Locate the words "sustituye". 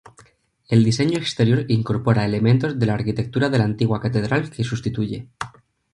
4.63-5.27